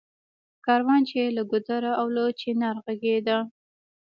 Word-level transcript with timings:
کاروان 0.65 1.01
چــــې 1.09 1.23
له 1.37 1.43
ګـــــودره 1.49 1.91
او 1.99 2.07
له 2.15 2.23
چنار 2.41 2.75
غـــږېده 2.83 3.37